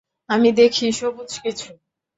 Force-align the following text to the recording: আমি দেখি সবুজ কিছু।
আমি 0.29 0.49
দেখি 0.59 0.85
সবুজ 0.91 1.31
কিছু। 1.43 1.69